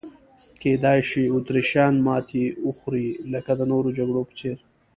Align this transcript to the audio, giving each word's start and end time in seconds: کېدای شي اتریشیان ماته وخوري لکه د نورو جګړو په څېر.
کېدای 0.61 0.99
شي 1.09 1.23
اتریشیان 1.35 1.93
ماته 2.05 2.43
وخوري 2.67 3.07
لکه 3.33 3.51
د 3.59 3.61
نورو 3.71 3.89
جګړو 3.97 4.21
په 4.27 4.33
څېر. 4.39 4.57